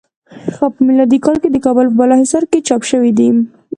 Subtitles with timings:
[0.59, 3.29] په میلادی کال د کابل په بالا حصار کې چاپ شوی دی.